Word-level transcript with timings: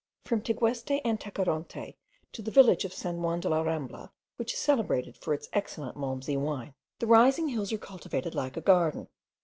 From 0.25 0.41
Tegueste 0.41 0.99
and 1.05 1.19
Tacoronte 1.19 1.95
to 2.31 2.41
the 2.41 2.49
village 2.49 2.85
of 2.85 2.91
St. 2.95 3.19
Juan 3.19 3.39
de 3.39 3.49
la 3.49 3.61
Rambla 3.61 4.09
(which 4.37 4.51
is 4.51 4.59
celebrated 4.59 5.15
for 5.15 5.31
its 5.31 5.47
excellent 5.53 5.95
malmsey 5.95 6.37
wine), 6.37 6.73
the 6.97 7.05
rising 7.05 7.49
hills 7.49 7.71
are 7.71 7.77
cultivated 7.77 8.33
like 8.33 8.57
a 8.57 8.61
garden. 8.61 9.09